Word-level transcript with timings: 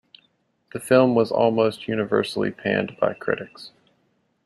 The 0.73 0.79
film 0.79 1.13
was 1.13 1.31
almost 1.31 1.87
universally 1.87 2.49
panned 2.49 2.97
by 2.99 3.13
critics. 3.13 3.69